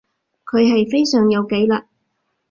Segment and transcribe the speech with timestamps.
[0.51, 1.85] 佢係非常有紀律